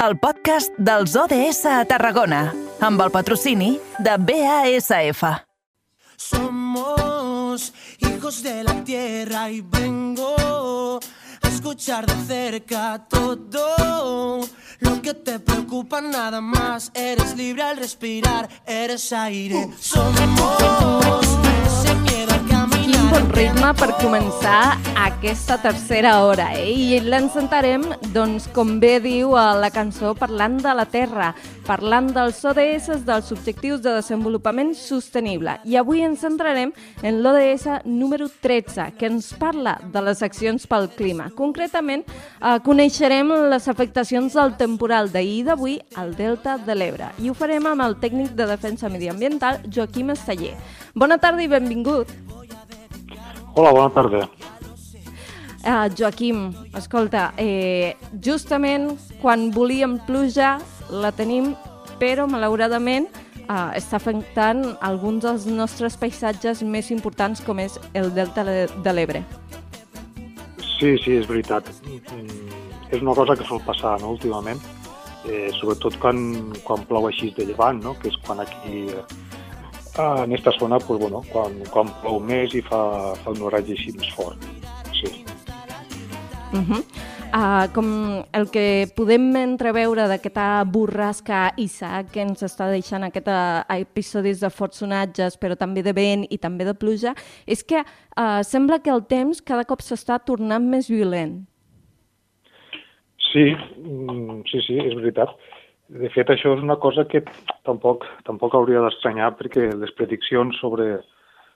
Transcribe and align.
el 0.00 0.16
podcast 0.16 0.72
dels 0.80 1.12
ODS 1.16 1.66
a 1.68 1.82
Tarragona, 1.84 2.54
amb 2.80 3.02
el 3.04 3.10
patrocini 3.12 3.74
de 4.00 4.14
BASF. 4.16 5.24
Somos 6.16 7.72
hijos 7.98 8.42
de 8.42 8.64
la 8.64 8.82
tierra 8.84 9.50
y 9.50 9.60
vengo 9.60 11.00
a 11.42 11.48
escuchar 11.48 12.06
de 12.06 12.16
cerca 12.26 13.04
todo 13.08 14.40
lo 14.78 15.02
que 15.02 15.12
te 15.12 15.38
preocupa 15.38 16.00
nada 16.00 16.40
más. 16.40 16.90
Eres 16.94 17.36
libre 17.36 17.62
al 17.62 17.76
respirar, 17.76 18.48
eres 18.66 19.12
aire. 19.12 19.68
Somos 19.78 21.26
bon 23.10 23.26
ritme 23.34 23.72
per 23.74 23.88
començar 23.98 24.76
aquesta 24.94 25.56
tercera 25.58 26.12
hora, 26.22 26.50
eh? 26.54 26.70
I 26.70 27.00
l'encentarem, 27.02 27.82
doncs, 28.14 28.46
com 28.54 28.76
bé 28.82 29.00
diu 29.02 29.32
a 29.38 29.48
la 29.58 29.70
cançó, 29.74 30.12
parlant 30.14 30.60
de 30.62 30.74
la 30.76 30.84
Terra, 30.86 31.32
parlant 31.66 32.12
dels 32.14 32.38
ODS, 32.46 33.02
dels 33.08 33.32
Objectius 33.34 33.82
de 33.82 33.96
Desenvolupament 33.96 34.70
Sostenible. 34.78 35.56
I 35.66 35.80
avui 35.80 36.04
ens 36.06 36.22
centrarem 36.22 36.70
en 37.02 37.20
l'ODS 37.24 37.82
número 37.84 38.30
13, 38.30 38.92
que 38.98 39.10
ens 39.10 39.32
parla 39.34 39.78
de 39.82 40.04
les 40.06 40.22
accions 40.22 40.68
pel 40.70 40.90
clima. 40.94 41.30
Concretament, 41.34 42.06
eh, 42.06 42.58
coneixerem 42.62 43.34
les 43.50 43.66
afectacions 43.68 44.38
del 44.38 44.54
temporal 44.60 45.10
d'ahir 45.10 45.40
i 45.40 45.46
d'avui 45.50 45.80
al 45.96 46.14
Delta 46.14 46.58
de 46.58 46.78
l'Ebre. 46.78 47.10
I 47.18 47.30
ho 47.30 47.34
farem 47.34 47.66
amb 47.66 47.88
el 47.88 47.98
tècnic 47.98 48.36
de 48.38 48.46
defensa 48.46 48.88
mediambiental, 48.88 49.64
Joaquim 49.66 50.10
Esteller. 50.10 50.54
Bona 50.94 51.18
tarda 51.18 51.42
i 51.42 51.48
benvingut. 51.48 52.29
Hola, 53.54 53.72
bona 53.72 53.90
tarda. 53.90 54.28
Uh, 55.60 55.88
Joaquim, 55.96 56.54
escolta, 56.78 57.32
eh, 57.36 57.96
justament 58.24 58.94
quan 59.20 59.50
volíem 59.52 59.98
pluja 60.06 60.58
la 60.88 61.10
tenim, 61.12 61.52
però 62.00 62.24
malauradament 62.30 63.10
uh, 63.44 63.68
està 63.76 63.98
afectant 63.98 64.62
alguns 64.80 65.26
dels 65.26 65.44
nostres 65.50 65.98
paisatges 66.00 66.62
més 66.62 66.88
importants 66.94 67.42
com 67.44 67.60
és 67.60 67.76
el 67.92 68.14
Delta 68.16 68.46
de 68.46 68.94
l'Ebre. 68.94 69.24
Sí, 70.78 70.94
sí, 71.04 71.18
és 71.18 71.28
veritat. 71.28 71.68
Mm, 71.84 72.48
És 72.90 73.02
una 73.02 73.14
cosa 73.14 73.36
que 73.36 73.44
sol 73.46 73.60
passar 73.62 74.00
no, 74.00 74.16
últimament, 74.16 74.58
eh, 75.28 75.50
sobretot 75.60 75.94
quan, 76.02 76.16
quan 76.64 76.82
plou 76.88 77.06
així 77.06 77.28
de 77.36 77.44
llevant, 77.46 77.78
no? 77.84 77.92
que 78.00 78.08
és 78.10 78.16
quan 78.24 78.40
aquí 78.42 78.88
eh, 78.90 79.04
en 80.24 80.32
aquesta 80.32 80.52
zona, 80.58 80.78
pues, 80.78 81.00
bueno, 81.00 81.22
quan, 81.32 81.56
quan 81.72 81.90
plou 82.02 82.20
més 82.20 82.54
i 82.56 82.62
fa, 82.66 82.80
fa 83.22 83.34
un 83.34 83.42
oratge 83.48 83.76
així 83.76 83.94
més 83.96 84.10
fort. 84.16 84.46
Sí. 84.96 85.24
Uh 86.52 86.58
-huh. 86.66 86.82
uh, 87.30 87.72
com 87.72 87.86
el 88.32 88.50
que 88.50 88.88
podem 88.96 89.36
entreveure 89.36 90.08
d'aquesta 90.08 90.64
borrasca 90.64 91.52
Isaac 91.56 92.10
que 92.12 92.22
ens 92.22 92.42
està 92.42 92.70
deixant 92.70 93.04
aquests 93.04 93.64
episodis 93.68 94.40
de 94.40 94.50
forts 94.50 94.78
sonatges, 94.78 95.38
però 95.38 95.56
també 95.56 95.82
de 95.82 95.92
vent 95.92 96.26
i 96.30 96.38
també 96.38 96.64
de 96.64 96.74
pluja, 96.74 97.14
és 97.46 97.62
que 97.62 97.78
uh, 97.78 98.42
sembla 98.42 98.80
que 98.80 98.90
el 98.90 99.06
temps 99.06 99.40
cada 99.42 99.64
cop 99.64 99.80
s'està 99.80 100.18
tornant 100.24 100.68
més 100.68 100.88
violent. 100.88 101.46
Sí, 103.32 103.54
mm, 103.78 104.42
sí, 104.50 104.60
sí, 104.66 104.78
és 104.78 104.94
veritat. 104.94 105.28
De 105.90 106.08
fet, 106.14 106.28
això 106.30 106.52
és 106.54 106.60
una 106.62 106.76
cosa 106.78 107.02
que 107.10 107.24
tampoc, 107.66 108.04
tampoc 108.26 108.54
hauria 108.54 108.82
d'estranyar 108.84 109.32
perquè 109.38 109.72
les 109.74 109.90
prediccions 109.98 110.58
sobre, 110.62 111.00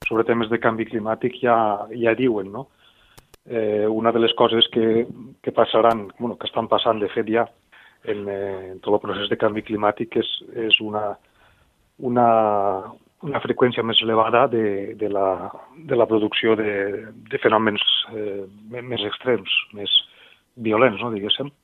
sobre 0.08 0.24
temes 0.27 0.50
de 0.50 0.58
canvi 0.58 0.88
climàtic 0.88 1.36
ja, 1.42 1.56
ja 1.94 2.16
diuen, 2.18 2.50
no? 2.50 2.66
Eh, 3.46 3.86
una 3.86 4.10
de 4.10 4.24
les 4.24 4.34
coses 4.34 4.66
que, 4.72 5.05
que 5.44 5.52
passaran, 5.52 6.08
bueno, 6.18 6.38
que 6.40 6.48
estan 6.48 6.66
passant 6.66 6.98
de 6.98 7.10
fet 7.12 7.30
ja 7.30 7.44
en, 8.02 8.27
eh, 8.28 8.72
en 8.72 8.80
tot 8.80 8.96
el 8.96 9.02
procés 9.05 9.30
de 9.30 9.38
canvi 9.38 9.62
climàtic 9.62 10.16
és, 10.18 10.30
és 10.66 10.80
una, 10.82 11.05
una, 12.02 12.28
una 13.22 13.42
freqüència 13.44 13.84
més 13.86 14.00
elevada 14.02 14.48
de, 14.50 14.96
de, 14.98 15.12
la, 15.12 15.50
de 15.77 15.98
la 16.00 16.08
producció 16.10 16.56
de, 16.58 16.73
de 17.30 17.40
fenòmens 17.44 17.84
eh, 18.17 18.42
més 18.80 19.05
extrems, 19.06 19.61
més 19.78 19.94
violents, 20.56 20.98
no, 21.05 21.12
diguéssim. 21.14 21.55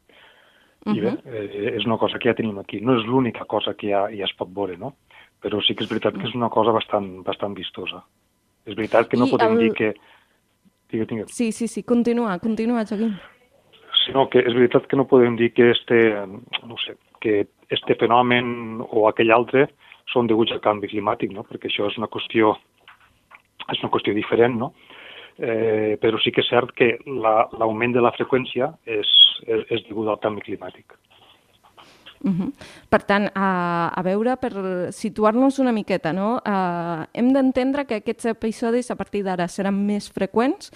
Uh 0.86 0.92
-huh. 0.92 0.96
I 0.96 1.00
bé, 1.00 1.16
eh, 1.26 1.76
és 1.76 1.84
una 1.84 1.98
cosa 1.98 2.18
que 2.18 2.28
ja 2.28 2.34
tenim 2.34 2.58
aquí. 2.58 2.80
No 2.80 2.96
és 2.98 3.04
l'única 3.06 3.44
cosa 3.44 3.74
que 3.74 3.88
ja, 3.88 4.08
ja 4.08 4.24
es 4.24 4.32
pot 4.36 4.48
veure, 4.54 4.76
no? 4.78 4.94
Però 5.42 5.60
sí 5.62 5.74
que 5.74 5.84
és 5.84 5.91
veritat 5.91 6.14
que 6.18 6.26
és 6.26 6.34
una 6.34 6.48
cosa 6.48 6.70
bastant, 6.72 7.22
bastant 7.24 7.54
vistosa. 7.54 8.02
És 8.66 8.74
veritat 8.74 9.08
que 9.08 9.16
no 9.16 9.26
I 9.26 9.30
podem 9.30 9.52
el- 9.52 9.58
dir 9.58 9.72
que... 9.72 9.94
Digue, 10.91 11.06
digue. 11.06 11.24
Sí, 11.28 11.52
sí, 11.52 11.68
sí, 11.68 11.82
continua, 11.82 12.38
continua, 12.38 12.84
Joaquim. 12.84 13.14
Sinó 14.06 14.28
que 14.28 14.38
és 14.41 14.54
veritat 14.54 14.86
que 14.86 14.96
no 14.96 15.06
podem 15.06 15.36
dir 15.36 15.52
que 15.52 15.70
este, 15.70 16.26
no 16.66 16.76
sé, 16.78 16.97
que 17.20 17.47
este 17.68 17.94
fenomen 17.94 18.80
o 18.91 19.06
aquell 19.08 19.30
altre 19.30 19.68
són 20.12 20.26
deguts 20.26 20.50
al 20.52 20.60
canvi 20.60 20.88
climàtic, 20.88 21.30
no? 21.30 21.44
Perquè 21.44 21.68
això 21.68 21.86
és 21.86 21.97
una 21.98 22.08
qüestió, 22.08 22.56
és 23.70 23.82
una 23.82 23.91
qüestió 23.91 24.14
diferent, 24.14 24.56
no? 24.58 24.72
Eh, 25.41 25.97
però 25.97 26.19
sí 26.21 26.33
que 26.37 26.43
és 26.43 26.51
cert 26.53 26.75
que 26.77 26.99
la- 27.06 27.49
l'augment 27.56 27.95
de 27.95 28.03
la 28.05 28.12
freqüència 28.12 28.75
és, 28.84 29.09
és, 29.47 29.62
és 29.71 29.87
degut 29.89 30.09
al 30.09 30.21
canvi 30.21 30.43
climàtic. 30.45 30.93
Uh 32.23 32.31
-huh. 32.31 32.53
Per 32.91 33.03
tant, 33.03 33.31
a, 33.34 33.89
a 33.89 34.03
veure, 34.03 34.37
per 34.37 34.93
situar-nos 34.93 35.59
una 35.59 35.73
miqueta, 35.73 36.12
no? 36.12 36.43
Uh, 36.45 37.06
hem 37.15 37.33
d'entendre 37.33 37.87
que 37.87 37.95
aquests 37.95 38.27
episodis 38.27 38.91
a 38.91 38.97
partir 38.97 39.23
d'ara 39.23 39.49
seran 39.49 39.87
més 39.87 40.12
freqüents, 40.12 40.71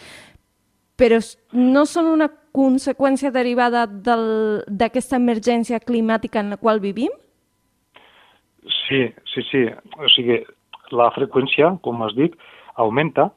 però 0.97 1.19
no 1.53 1.85
són 1.85 2.07
una 2.07 2.31
conseqüència 2.53 3.31
derivada 3.31 3.87
d'aquesta 3.87 5.17
emergència 5.17 5.81
climàtica 5.81 6.41
en 6.41 6.51
la 6.51 6.57
qual 6.57 6.81
vivim? 6.81 7.11
Sí, 8.89 9.13
sí, 9.35 9.43
sí. 9.51 9.67
O 9.99 10.09
sigui, 10.09 10.47
la 10.93 11.11
freqüència, 11.11 11.79
com 11.83 12.03
has 12.03 12.15
dit, 12.15 12.33
augmenta 12.77 13.33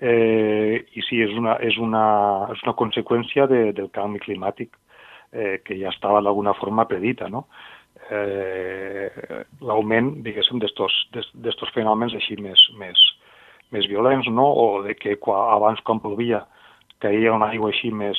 eh, 0.00 0.84
i 0.94 1.02
sí, 1.06 1.20
és 1.24 1.34
una, 1.36 1.56
és 1.64 1.78
una, 1.82 2.04
és 2.54 2.62
una 2.66 2.76
conseqüència 2.78 3.46
de, 3.50 3.72
del 3.76 3.90
canvi 3.94 4.22
climàtic 4.22 4.76
eh, 5.32 5.58
que 5.64 5.78
ja 5.80 5.92
estava 5.92 6.22
d'alguna 6.22 6.54
forma 6.58 6.86
predita, 6.88 7.28
no? 7.28 7.46
Eh, 8.08 9.10
L'augment, 9.60 10.14
diguéssim, 10.24 10.60
d'estos 10.62 11.74
fenòmens 11.74 12.14
així 12.16 12.38
més, 12.40 12.62
més, 12.78 13.00
més 13.74 13.88
violents, 13.90 14.28
no? 14.32 14.46
O 14.48 14.66
de 14.86 14.94
que 14.96 15.18
quan, 15.20 15.50
abans, 15.56 15.82
quan 15.84 16.00
plovia, 16.04 16.44
caia 17.02 17.34
una 17.34 17.50
aigua 17.52 17.72
així 17.72 17.90
més, 17.94 18.18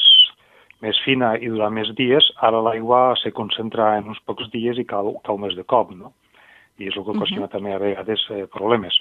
més 0.83 0.99
fina 1.03 1.33
i 1.39 1.49
durant 1.51 1.73
més 1.75 1.91
dies, 1.97 2.29
ara 2.45 2.61
l'aigua 2.63 3.15
se 3.19 3.33
concentra 3.35 3.95
en 3.99 4.11
uns 4.13 4.21
pocs 4.27 4.51
dies 4.53 4.79
i 4.79 4.87
cau, 4.87 5.15
cau 5.25 5.39
més 5.41 5.55
de 5.57 5.65
cop, 5.67 5.91
no? 5.95 6.13
I 6.79 6.87
és 6.87 6.95
el 6.95 7.03
que 7.03 7.11
ocasiona 7.11 7.47
uh 7.47 7.49
-huh. 7.49 7.51
també 7.51 7.73
a 7.73 7.79
vegades 7.79 8.21
eh, 8.31 8.45
problemes. 8.47 8.95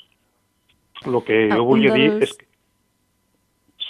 El 1.06 1.22
que 1.22 1.48
Ah, 1.50 1.56
jo 1.56 1.64
volia 1.64 1.94
dir 1.94 2.22
és 2.22 2.36
que... 2.36 2.47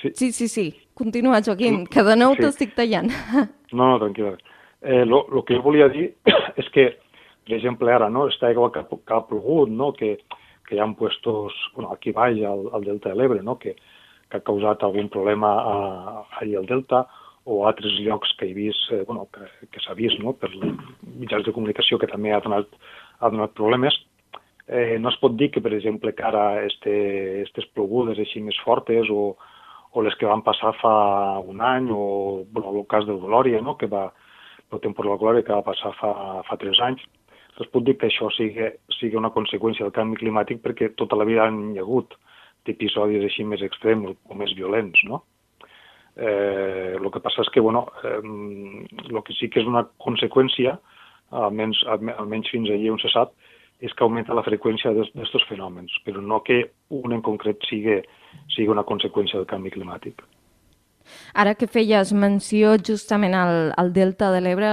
Sí, 0.01 0.11
Sí, 0.15 0.33
sí, 0.33 0.49
sí. 0.49 0.67
Continua, 0.95 1.41
Joaquim, 1.45 1.85
que 1.87 2.03
de 2.03 2.15
nou 2.17 2.35
Sí. 2.35 2.43
t'estic 2.43 2.75
tallant. 2.75 3.11
No, 3.73 3.85
no, 3.91 3.99
tranquil·la. 4.01 4.39
Eh, 4.81 5.05
lo, 5.05 5.27
lo 5.29 5.43
que 5.45 5.57
jo 5.57 5.63
volia 5.63 5.89
dir 5.93 6.15
és 6.57 6.69
que, 6.73 6.87
per 7.45 7.57
exemple, 7.59 7.91
ara, 7.93 8.09
no, 8.09 8.27
esta 8.29 8.47
aigua 8.49 8.71
que, 8.73 8.81
que 9.05 9.15
ha 9.15 9.21
plogut, 9.27 9.69
no, 9.69 9.93
que, 9.93 10.19
que 10.69 10.77
hi 10.77 10.81
ha 10.81 10.87
puestos, 10.97 11.53
bueno, 11.75 11.91
aquí 11.93 12.13
baix, 12.13 12.39
al, 12.47 12.69
al 12.73 12.85
Delta 12.87 13.11
de 13.11 13.17
l'Ebre, 13.19 13.43
no, 13.43 13.59
que, 13.59 13.75
que 14.31 14.37
ha 14.39 14.45
causat 14.47 14.83
algun 14.87 15.09
problema 15.13 15.51
a, 15.61 15.75
allà 16.41 16.59
al 16.63 16.67
Delta, 16.71 17.03
o 17.45 17.65
a 17.65 17.71
altres 17.73 17.99
llocs 18.05 18.33
que 18.39 18.47
he 18.49 18.55
vist, 18.55 18.91
eh, 18.93 19.03
bueno, 19.09 19.27
que, 19.33 19.45
que 19.73 19.81
s'ha 19.85 19.95
vist, 19.99 20.19
no, 20.21 20.33
per 20.37 20.51
mitjans 21.19 21.45
de 21.47 21.53
comunicació 21.57 21.99
que 21.99 22.09
també 22.09 22.33
ha 22.33 22.41
donat, 22.45 22.69
ha 23.21 23.31
donat 23.33 23.53
problemes, 23.57 23.97
eh, 24.69 24.97
no 25.01 25.09
es 25.13 25.17
pot 25.21 25.37
dir 25.37 25.51
que, 25.51 25.61
per 25.65 25.73
exemple, 25.77 26.13
que 26.17 26.25
ara 26.25 26.63
este, 26.65 27.43
estes 27.43 27.69
plogudes 27.77 28.19
així 28.21 28.41
més 28.45 28.57
fortes 28.65 29.09
o, 29.13 29.35
o 29.93 30.03
les 30.05 30.15
que 30.21 30.29
van 30.29 30.45
passar 30.47 30.75
fa 30.81 30.95
un 31.41 31.63
any, 31.65 31.89
o 31.91 32.45
bueno, 32.53 32.75
el 32.77 32.87
cas 32.91 33.07
del 33.09 33.21
Glòria, 33.23 33.61
no? 33.65 33.77
que 33.81 33.89
va, 33.89 34.09
temporal 34.83 35.19
Glòria 35.19 35.45
que 35.47 35.55
va 35.55 35.65
passar 35.67 35.95
fa, 35.97 36.13
fa 36.49 36.59
tres 36.61 36.81
anys, 36.85 37.05
es 37.59 37.71
pot 37.73 37.83
dir 37.83 37.97
que 37.99 38.07
això 38.07 38.29
sigui, 38.37 38.69
sigui 38.99 39.19
una 39.19 39.33
conseqüència 39.35 39.87
del 39.87 39.95
canvi 39.97 40.21
climàtic 40.21 40.61
perquè 40.63 40.93
tota 40.99 41.17
la 41.19 41.27
vida 41.27 41.49
han 41.49 41.73
hi 41.73 41.81
ha 41.81 41.87
hagut 41.87 42.15
episodis 42.69 43.25
així 43.25 43.47
més 43.49 43.63
extrems 43.65 44.13
o 44.29 44.37
més 44.37 44.53
violents, 44.57 45.01
no? 45.09 45.23
Eh, 46.19 46.97
el 46.99 47.11
que 47.15 47.23
passa 47.25 47.45
és 47.45 47.51
que, 47.55 47.63
bueno, 47.65 47.87
eh, 48.05 48.19
el 49.09 49.21
que 49.25 49.37
sí 49.39 49.49
que 49.49 49.63
és 49.63 49.69
una 49.71 49.87
conseqüència, 50.05 50.75
almenys, 51.45 51.81
almenys 51.89 52.51
fins 52.53 52.69
allà 52.75 52.93
on 52.93 53.01
se 53.01 53.11
sap, 53.15 53.33
és 53.81 53.95
que 53.95 54.05
augmenta 54.05 54.35
la 54.35 54.47
freqüència 54.47 54.95
d'aquests 54.95 55.47
fenòmens, 55.51 56.01
però 56.07 56.23
no 56.25 56.41
que 56.47 56.65
un 56.95 57.15
en 57.15 57.23
concret 57.23 57.63
sigui, 57.69 58.01
sigui 58.55 58.73
una 58.75 58.87
conseqüència 58.87 59.39
del 59.39 59.47
canvi 59.51 59.75
climàtic. 59.75 60.25
Ara 61.33 61.55
que 61.57 61.69
feies 61.71 62.13
menció 62.13 62.75
justament 62.85 63.35
al, 63.37 63.73
al 63.81 63.93
Delta 63.95 64.31
de 64.35 64.43
l'Ebre, 64.45 64.71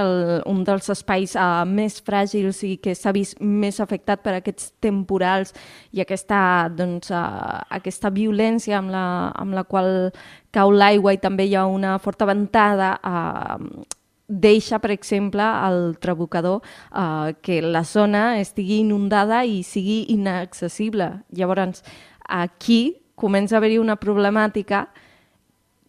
un 0.48 0.62
dels 0.66 0.90
espais 0.92 1.36
uh, 1.38 1.64
més 1.68 1.98
fràgils 2.04 2.62
i 2.66 2.74
que 2.82 2.92
s'ha 2.98 3.14
vist 3.16 3.40
més 3.40 3.80
afectat 3.80 4.20
per 4.24 4.36
aquests 4.36 4.72
temporals 4.84 5.54
i 5.96 6.02
aquesta, 6.04 6.38
doncs, 6.76 7.12
uh, 7.14 7.62
aquesta 7.78 8.12
violència 8.12 8.76
amb 8.80 8.92
la, 8.92 9.06
amb 9.36 9.56
la 9.56 9.64
qual 9.64 10.10
cau 10.52 10.72
l'aigua 10.72 11.14
i 11.16 11.22
també 11.22 11.46
hi 11.48 11.56
ha 11.56 11.66
una 11.68 11.96
forta 12.02 12.28
ventada, 12.28 12.96
uh, 13.00 13.86
deixa, 14.28 14.78
per 14.82 14.90
exemple, 14.90 15.42
el 15.42 15.96
trabucador 16.02 16.62
eh, 16.62 17.34
que 17.42 17.60
la 17.62 17.84
zona 17.84 18.40
estigui 18.40 18.80
inundada 18.82 19.44
i 19.44 19.62
sigui 19.62 20.04
inaccessible. 20.14 21.22
Llavors, 21.30 21.82
aquí 22.26 22.96
comença 23.14 23.56
a 23.56 23.58
haver-hi 23.58 23.78
una 23.78 23.96
problemàtica 23.96 24.86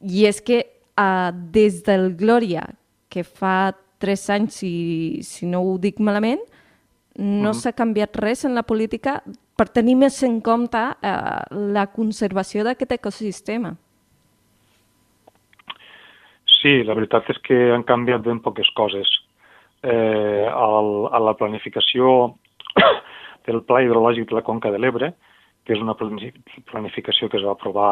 i 0.01 0.27
és 0.29 0.41
que 0.41 0.61
eh, 0.61 1.31
des 1.53 1.81
del 1.83 2.13
Glòria, 2.17 2.67
que 3.09 3.23
fa 3.23 3.73
tres 3.97 4.29
anys, 4.29 4.61
si, 4.61 5.19
si 5.25 5.49
no 5.49 5.63
ho 5.65 5.77
dic 5.81 5.99
malament, 5.99 6.41
no 7.17 7.49
mm. 7.49 7.57
s'ha 7.57 7.73
canviat 7.73 8.15
res 8.21 8.45
en 8.45 8.53
la 8.53 8.63
política 8.63 9.23
per 9.57 9.65
tenir 9.73 9.95
més 9.97 10.19
en 10.23 10.37
compte 10.45 10.77
eh, 10.77 11.41
la 11.73 11.87
conservació 11.89 12.63
d'aquest 12.67 12.93
ecosistema. 12.99 13.73
Sí, 16.57 16.81
la 16.83 16.95
veritat 16.97 17.29
és 17.33 17.39
que 17.45 17.57
han 17.73 17.85
canviat 17.87 18.23
ben 18.25 18.41
poques 18.45 18.69
coses. 18.77 19.09
Eh, 19.83 20.47
el, 20.47 20.91
a 21.13 21.19
la 21.21 21.35
planificació 21.37 22.33
del 23.47 23.61
Pla 23.67 23.83
Hidrològic 23.85 24.29
de 24.29 24.39
la 24.39 24.45
Conca 24.45 24.71
de 24.73 24.81
l'Ebre, 24.81 25.13
que 25.65 25.75
és 25.75 25.83
una 25.83 25.95
planificació 25.99 27.29
que 27.29 27.37
es 27.37 27.45
va 27.45 27.53
aprovar 27.53 27.91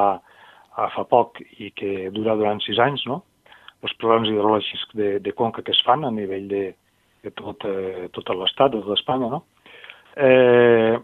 fa 0.96 1.06
poc 1.08 1.40
i 1.60 1.70
que 1.76 2.10
dura 2.12 2.36
durant 2.36 2.60
sis 2.64 2.80
anys, 2.84 3.06
no? 3.08 3.22
els 3.86 3.94
programes 4.02 4.32
hidrològics 4.32 4.86
de, 4.98 5.10
de 5.22 5.34
conca 5.38 5.64
que 5.64 5.74
es 5.76 5.82
fan 5.86 6.06
a 6.08 6.12
nivell 6.14 6.48
de, 6.50 6.64
de 7.24 7.32
tot, 7.38 7.66
eh, 7.70 8.08
tot 8.16 8.32
l'estat, 8.34 8.74
de 8.74 8.82
tota 8.82 8.98
Espanya, 8.98 9.30
no? 9.30 9.44
Eh, 10.16 10.96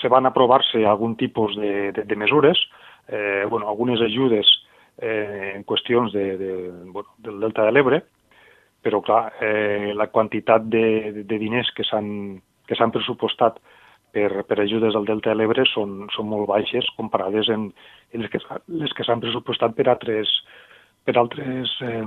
se 0.00 0.10
van 0.10 0.26
aprovar-se 0.26 0.82
algun 0.84 1.14
tipus 1.20 1.54
de, 1.60 1.92
de, 1.94 2.04
de 2.08 2.16
mesures, 2.18 2.58
eh, 3.08 3.44
bueno, 3.48 3.68
algunes 3.68 4.02
ajudes 4.02 4.48
eh, 4.98 5.52
en 5.54 5.64
qüestions 5.64 6.12
de, 6.12 6.24
de, 6.38 6.52
bueno, 6.92 7.14
del 7.18 7.40
Delta 7.40 7.66
de 7.66 7.72
l'Ebre, 7.72 8.02
però 8.84 9.00
clar, 9.00 9.22
eh, 9.40 9.92
la 9.96 10.10
quantitat 10.12 10.66
de, 10.68 11.24
de 11.24 11.38
diners 11.40 11.70
que 11.74 11.86
s'han 11.88 12.92
pressupostat 12.92 13.58
per, 14.14 14.44
per 14.46 14.60
ajudes 14.62 14.94
al 14.94 15.06
Delta 15.08 15.32
de 15.32 15.40
l'Ebre 15.40 15.64
són, 15.72 16.04
són 16.14 16.28
molt 16.30 16.46
baixes 16.50 16.86
comparades 16.98 17.50
amb 17.50 17.72
les 18.14 18.30
que, 18.30 18.40
les 18.80 18.92
que 18.94 19.06
s'han 19.06 19.22
pressupostat 19.24 19.74
per 19.74 19.88
altres, 19.90 20.30
per 21.04 21.16
altres, 21.18 21.72
eh, 21.82 22.04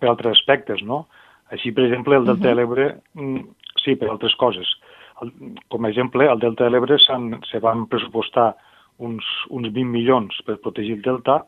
per 0.00 0.12
altres 0.12 0.38
aspectes, 0.38 0.82
no? 0.86 1.06
Així, 1.52 1.72
per 1.72 1.86
exemple, 1.86 2.16
el 2.16 2.28
Delta 2.28 2.48
de 2.50 2.54
l'Ebre, 2.56 2.88
mm, 3.16 3.44
sí, 3.82 3.96
per 3.96 4.10
altres 4.12 4.34
coses. 4.40 4.70
Com 5.18 5.84
a 5.84 5.90
exemple, 5.90 6.28
al 6.28 6.40
Delta 6.40 6.64
de 6.64 6.72
l'Ebre 6.72 6.98
se 7.02 7.60
van 7.64 7.86
pressupostar 7.90 8.52
uns, 8.98 9.26
uns 9.50 9.70
20 9.70 9.92
milions 9.92 10.42
per 10.46 10.58
protegir 10.62 10.98
el 10.98 11.02
Delta, 11.02 11.42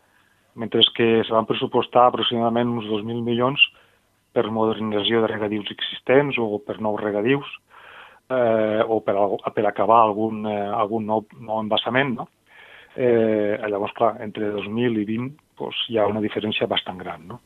mentre 0.55 0.83
que 0.97 1.23
se 1.25 1.35
van 1.35 1.47
pressupostar 1.47 2.09
aproximadament 2.09 2.71
uns 2.79 2.89
2.000 2.91 3.23
milions 3.27 3.63
per 4.35 4.51
modernització 4.51 5.23
de 5.23 5.31
regadius 5.31 5.71
existents 5.75 6.39
o 6.39 6.59
per 6.63 6.79
nous 6.81 7.01
regadius 7.01 7.47
eh, 8.31 8.83
o 8.87 9.01
per, 9.03 9.17
per 9.55 9.67
acabar 9.67 10.03
algun, 10.05 10.45
eh, 10.47 10.69
algun 10.75 11.07
nou, 11.07 11.27
nou 11.39 11.63
embassament, 11.63 12.15
no? 12.21 12.29
Eh, 12.95 13.55
llavors, 13.71 13.95
clar, 13.95 14.17
entre 14.23 14.51
2000 14.57 14.99
i 14.99 15.07
20 15.07 15.31
doncs, 15.61 15.85
hi 15.91 15.99
ha 15.99 16.09
una 16.11 16.23
diferència 16.23 16.69
bastant 16.71 16.99
gran, 16.99 17.27
no? 17.29 17.41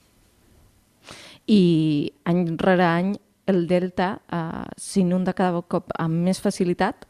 I 1.53 2.09
any 2.31 2.47
rere 2.61 2.87
any 2.89 3.13
el 3.51 3.67
delta 3.69 4.15
eh, 4.33 4.65
s'inunda 4.81 5.37
cada 5.37 5.61
cop 5.69 5.93
amb 6.01 6.25
més 6.29 6.41
facilitat 6.41 7.05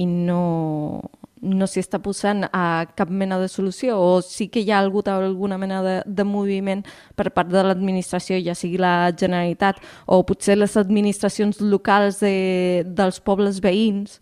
i 0.00 0.06
no, 0.08 1.02
no 1.42 1.66
s'hi 1.68 1.82
està 1.82 1.98
posant 2.02 2.46
a 2.48 2.86
cap 2.96 3.10
mena 3.12 3.38
de 3.38 3.48
solució 3.52 3.98
o 4.00 4.20
sí 4.24 4.48
que 4.48 4.62
hi 4.64 4.70
ha 4.72 4.80
hagut 4.80 5.08
alguna 5.12 5.58
mena 5.60 5.82
de, 5.84 5.96
de 6.06 6.24
moviment 6.24 6.82
per 7.16 7.30
part 7.34 7.50
de 7.52 7.62
l'administració, 7.66 8.38
ja 8.40 8.54
sigui 8.56 8.80
la 8.80 9.12
Generalitat 9.12 9.82
o 10.06 10.22
potser 10.26 10.56
les 10.56 10.76
administracions 10.80 11.60
locals 11.60 12.20
de, 12.24 12.84
dels 12.86 13.20
pobles 13.20 13.60
veïns. 13.60 14.20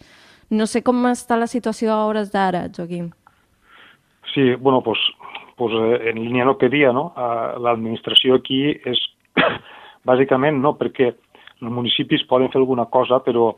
No 0.50 0.66
sé 0.66 0.82
com 0.82 1.06
està 1.11 1.38
la 1.38 1.49
situació 1.50 1.93
a 1.94 2.05
hores 2.06 2.32
d'ara, 2.32 2.66
Joaquim. 2.75 3.11
Sí, 4.34 4.55
bueno, 4.55 4.82
pues, 4.82 4.99
pues 5.56 5.72
en 6.10 6.19
línia 6.19 6.44
no 6.44 6.58
queria, 6.58 6.93
no? 6.93 7.12
L'administració 7.62 8.40
aquí 8.40 8.67
és 8.84 8.99
bàsicament 10.08 10.58
no, 10.60 10.75
perquè 10.78 11.12
els 11.14 11.70
municipis 11.72 12.26
poden 12.28 12.50
fer 12.50 12.60
alguna 12.60 12.87
cosa, 12.90 13.22
però 13.25 13.52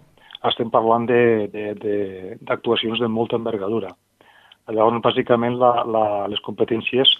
estem 0.50 0.70
parlant 0.70 1.06
d'actuacions 1.06 2.98
de, 2.98 3.04
de, 3.04 3.06
de, 3.06 3.08
de 3.08 3.12
molta 3.12 3.36
envergadura. 3.36 3.90
Llavors, 4.68 5.02
bàsicament, 5.02 5.58
la, 5.60 5.84
la, 5.86 6.04
les 6.30 6.42
competències 6.42 7.12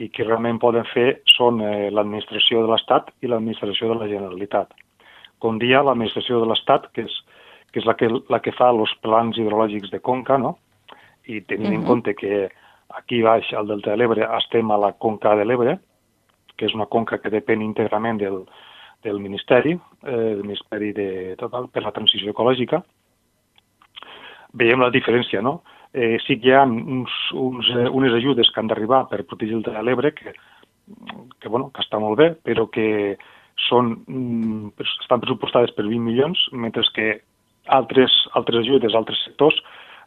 i 0.00 0.08
que 0.08 0.24
realment 0.24 0.58
poden 0.60 0.86
fer 0.92 1.20
són 1.28 1.60
eh, 1.60 1.90
l'administració 1.92 2.62
de 2.64 2.72
l'Estat 2.72 3.12
i 3.20 3.28
l'administració 3.28 3.92
de 3.92 3.98
la 4.00 4.08
Generalitat. 4.08 4.72
Com 5.42 5.58
dia, 5.60 5.82
l'administració 5.84 6.40
de 6.40 6.48
l'Estat, 6.48 6.88
que 6.96 7.04
és, 7.04 7.18
que 7.72 7.82
és 7.82 7.86
la, 7.88 7.94
que, 7.98 8.08
la 8.32 8.40
que 8.40 8.54
fa 8.56 8.70
els 8.72 8.94
plans 9.04 9.38
hidrològics 9.38 9.92
de 9.92 10.00
Conca, 10.00 10.38
no? 10.40 10.56
i 11.26 11.40
tenint 11.40 11.68
uh 11.68 11.72
-huh. 11.76 11.80
en 11.80 11.86
compte 11.86 12.14
que 12.14 12.50
aquí 12.88 13.22
baix, 13.22 13.52
al 13.52 13.68
Delta 13.68 13.90
de 13.90 13.96
l'Ebre, 13.96 14.28
estem 14.38 14.70
a 14.70 14.78
la 14.78 14.92
Conca 14.92 15.36
de 15.36 15.44
l'Ebre, 15.44 15.78
que 16.56 16.66
és 16.66 16.74
una 16.74 16.86
conca 16.86 17.18
que 17.18 17.30
depèn 17.30 17.62
íntegrament 17.62 18.18
del, 18.18 18.44
del 19.02 19.20
Ministeri, 19.20 19.76
eh, 20.02 20.10
del 20.10 20.42
Ministeri 20.46 20.92
de, 20.96 21.08
total, 21.40 21.68
per 21.72 21.84
la 21.84 21.92
transició 21.94 22.32
ecològica, 22.32 22.82
veiem 24.58 24.82
la 24.84 24.92
diferència, 24.94 25.42
no? 25.42 25.60
Eh, 25.92 26.16
sí 26.24 26.38
que 26.40 26.48
hi 26.48 26.54
ha 26.56 26.62
uns, 26.64 27.12
uns, 27.36 27.68
eh, 27.74 27.88
unes 27.90 28.14
ajudes 28.16 28.48
que 28.50 28.60
han 28.60 28.70
d'arribar 28.70 29.04
per 29.10 29.26
protegir 29.28 29.58
el 29.58 29.66
de 29.66 29.82
l'Ebre, 29.84 30.12
que, 30.16 30.32
que, 31.38 31.48
bueno, 31.48 31.70
que 31.74 31.84
està 31.84 32.00
molt 32.00 32.18
bé, 32.20 32.32
però 32.44 32.68
que 32.72 33.18
són, 33.68 33.92
mm, 34.06 34.72
estan 35.02 35.20
pressupostades 35.20 35.74
per 35.76 35.84
20 35.84 36.00
milions, 36.06 36.46
mentre 36.52 36.84
que 36.96 37.08
altres, 37.66 38.12
altres 38.34 38.64
ajudes, 38.64 38.94
altres 38.94 39.20
sectors 39.24 39.58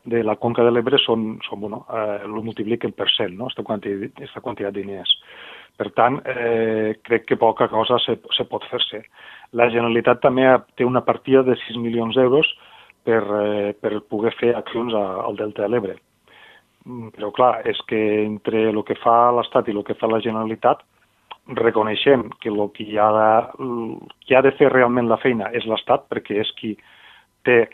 de 0.06 0.24
la 0.24 0.36
conca 0.38 0.64
de 0.64 0.72
l'Ebre 0.72 0.98
són, 1.02 1.40
són 1.48 1.62
bueno, 1.62 1.86
eh, 1.90 2.26
lo 2.30 2.44
multipliquen 2.46 2.94
per 2.94 3.10
cent, 3.14 3.34
no?, 3.38 3.50
aquesta 3.50 3.66
quantitat, 3.66 4.18
aquesta 4.18 4.42
quantitat 4.42 4.74
de 4.74 4.84
diners. 4.84 5.14
Per 5.76 5.90
tant, 5.92 6.22
eh, 6.24 6.96
crec 7.04 7.26
que 7.28 7.38
poca 7.38 7.68
cosa 7.68 7.98
se, 8.00 8.16
se 8.32 8.46
pot 8.48 8.64
fer-se. 8.72 9.02
La 9.60 9.68
Generalitat 9.74 10.22
també 10.24 10.48
té 10.80 10.88
una 10.88 11.04
partida 11.04 11.44
de 11.44 11.58
6 11.66 11.80
milions 11.84 12.16
d'euros 12.16 12.48
per, 13.04 13.22
eh, 13.42 13.74
per 13.80 14.00
poder 14.10 14.32
fer 14.40 14.54
accions 14.56 14.96
a, 14.96 15.06
al 15.28 15.36
Delta 15.40 15.66
de 15.66 15.74
l'Ebre. 15.74 15.98
Mm, 16.86 17.12
però 17.16 17.32
clar, 17.36 17.54
és 17.68 17.80
que 17.90 18.02
entre 18.24 18.70
el 18.72 18.84
que 18.88 18.98
fa 19.04 19.32
l'Estat 19.36 19.68
i 19.68 19.76
el 19.76 19.84
que 19.84 19.98
fa 20.00 20.08
la 20.12 20.22
Generalitat 20.24 20.84
reconeixem 21.60 22.30
que 22.42 22.50
el 22.50 22.62
que 22.74 22.86
hi 22.86 22.98
ha 22.98 23.10
de, 23.14 23.32
qui 24.26 24.36
ha 24.36 24.42
de 24.42 24.54
fer 24.58 24.72
realment 24.74 25.10
la 25.10 25.20
feina 25.22 25.52
és 25.54 25.66
l'Estat, 25.70 26.08
perquè 26.10 26.40
és 26.42 26.52
qui 26.58 26.76
té 27.46 27.66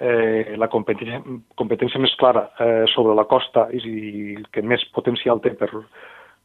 eh, 0.00 0.56
la 0.58 0.68
competència, 0.72 1.20
competència 1.60 2.00
més 2.02 2.14
clara 2.18 2.48
eh, 2.58 2.86
sobre 2.94 3.14
la 3.14 3.26
costa 3.30 3.68
i, 3.74 3.82
i 3.82 4.36
que 4.50 4.62
més 4.66 4.82
potencial 4.94 5.42
té 5.44 5.54
per, 5.58 5.70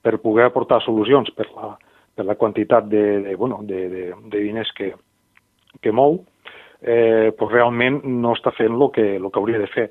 per 0.06 0.20
poder 0.22 0.46
aportar 0.46 0.84
solucions 0.86 1.32
per 1.34 1.50
la, 1.56 1.74
per 2.14 2.28
la 2.28 2.38
quantitat 2.38 2.86
de, 2.92 3.04
de, 3.26 3.36
bueno, 3.36 3.60
de, 3.66 3.88
de, 3.90 4.04
de 4.32 4.42
diners 4.44 4.70
que, 4.78 4.92
que 5.82 5.92
mou, 5.92 6.20
eh, 6.82 7.34
pues 7.38 7.52
realment 7.52 8.04
no 8.06 8.36
està 8.38 8.54
fent 8.54 8.76
el 8.78 8.92
que, 8.94 9.08
lo 9.20 9.32
que 9.32 9.42
hauria 9.42 9.62
de 9.62 9.70
fer. 9.74 9.88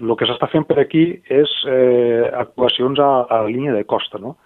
El 0.00 0.14
que 0.18 0.26
s'està 0.26 0.48
fent 0.50 0.66
per 0.66 0.80
aquí 0.82 1.04
és 1.30 1.52
eh, 1.68 2.26
actuacions 2.42 2.98
a, 2.98 3.10
a 3.28 3.44
la 3.44 3.52
línia 3.52 3.76
de 3.76 3.84
costa, 3.86 4.18
no? 4.18 4.36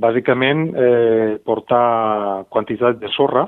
Bàsicament, 0.00 0.66
eh, 0.74 1.36
portar 1.46 2.48
quantitat 2.50 2.98
de 2.98 3.12
sorra 3.14 3.46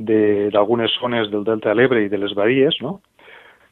d'algunes 0.00 0.96
zones 0.98 1.28
del 1.30 1.44
Delta 1.44 1.70
de 1.70 1.76
l'Ebre 1.76 2.02
i 2.02 2.08
de 2.10 2.18
les 2.18 2.34
Badies, 2.34 2.80
no?, 2.82 2.98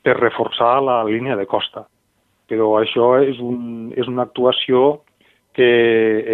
per 0.05 0.15
reforçar 0.21 0.77
la 0.85 1.01
línia 1.09 1.35
de 1.37 1.49
costa. 1.51 1.89
Però 2.49 2.77
això 2.79 3.17
és, 3.25 3.41
un, 3.43 3.89
és 3.97 4.07
una 4.07 4.29
actuació 4.29 5.01
que 5.59 5.69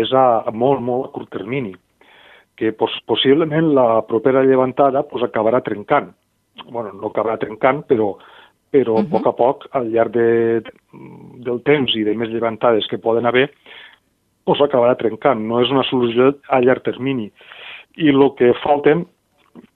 és 0.03 0.13
a, 0.13 0.45
molt, 0.53 0.83
molt 0.85 1.09
a 1.09 1.13
curt 1.15 1.31
termini, 1.33 1.73
que 2.61 2.75
pos, 2.77 2.93
possiblement 3.09 3.73
la 3.73 4.03
propera 4.05 4.45
llevantada 4.45 5.07
pues, 5.09 5.25
acabarà 5.25 5.63
trencant. 5.65 6.13
bueno, 6.71 6.93
no 6.95 7.09
acabarà 7.09 7.35
trencant, 7.41 7.81
però, 7.89 8.13
però 8.71 8.93
uh 8.93 8.99
-huh. 8.99 9.07
a 9.07 9.11
poc 9.11 9.27
a 9.27 9.33
poc, 9.33 9.67
al 9.73 9.91
llarg 9.91 10.13
de, 10.13 10.63
del 11.47 11.63
temps 11.63 11.97
i 11.97 12.05
de 12.05 12.15
més 12.15 12.29
llevantades 12.29 12.87
que 12.87 12.99
poden 12.99 13.27
haver, 13.27 13.51
pues, 14.45 14.61
acabarà 14.61 14.95
trencant. 14.97 15.41
No 15.41 15.61
és 15.61 15.71
una 15.71 15.83
solució 15.83 16.37
a 16.49 16.61
llarg 16.61 16.83
termini. 16.83 17.33
I 17.97 18.09
el 18.09 18.35
que 18.37 18.55
falten 18.63 19.07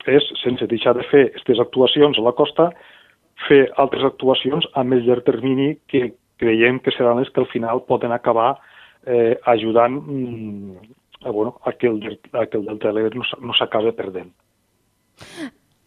és, 0.06 0.22
sense 0.42 0.66
deixar 0.66 0.94
de 0.94 1.02
fer 1.04 1.26
aquestes 1.26 1.58
actuacions 1.58 2.18
a 2.18 2.22
la 2.22 2.32
costa, 2.32 2.72
fer 3.48 3.72
altres 3.76 4.04
actuacions 4.04 4.68
a 4.74 4.84
més 4.84 5.04
llarg 5.04 5.24
termini 5.24 5.78
que 5.88 6.12
creiem 6.36 6.80
que 6.80 6.90
seran 6.90 7.18
les 7.18 7.30
que 7.30 7.40
al 7.40 7.46
final 7.46 7.82
poden 7.86 8.12
acabar 8.12 8.58
eh, 9.08 9.38
ajudant 9.44 9.96
mm, 10.04 10.76
a, 11.24 11.30
bueno, 11.30 11.56
a, 11.64 11.72
que 11.72 11.88
el, 11.88 12.20
a 12.32 12.46
que 12.46 12.58
el 12.58 12.66
Delta 12.66 12.88
de 12.88 12.94
l'Ebre 12.94 13.18
no, 13.18 13.24
no 13.40 13.56
s'acabi 13.56 13.94
perdent. 13.96 14.30